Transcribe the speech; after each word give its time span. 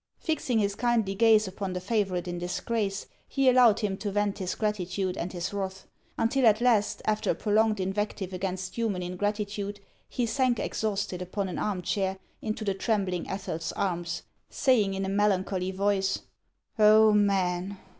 Fixing 0.17 0.57
his 0.57 0.73
kindly 0.73 1.13
gaze 1.13 1.47
upon 1.47 1.73
the 1.73 1.79
favorite 1.79 2.27
in 2.27 2.39
disgrace, 2.39 3.05
he 3.27 3.47
allowed 3.47 3.81
him 3.81 3.97
to 3.97 4.09
vent 4.09 4.39
his 4.39 4.55
gratitude 4.55 5.15
and 5.15 5.31
his 5.31 5.53
wrath; 5.53 5.85
until 6.17 6.47
at 6.47 6.59
last, 6.59 7.03
after 7.05 7.29
a 7.29 7.35
prolonged 7.35 7.79
invective 7.79 8.33
against 8.33 8.73
human 8.75 9.03
ingratitude, 9.03 9.79
he 10.09 10.25
sank 10.25 10.59
exhausted 10.59 11.21
upon 11.21 11.47
an 11.49 11.59
arm 11.59 11.83
chair, 11.83 12.17
into 12.41 12.65
the 12.65 12.73
trembling 12.73 13.29
Ethel 13.29 13.57
s 13.57 13.71
arms, 13.73 14.23
saying 14.49 14.95
in 14.95 15.05
a 15.05 15.07
melancholy 15.07 15.69
voice:" 15.69 16.21
Oh, 16.79 17.11
men 17.11 17.77